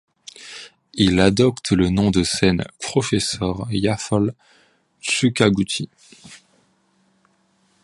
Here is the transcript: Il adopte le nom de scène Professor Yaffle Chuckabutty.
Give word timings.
Il 0.95 1.19
adopte 1.19 1.73
le 1.73 1.89
nom 1.89 2.09
de 2.09 2.23
scène 2.23 2.63
Professor 2.79 3.67
Yaffle 3.71 4.33
Chuckabutty. 4.99 5.89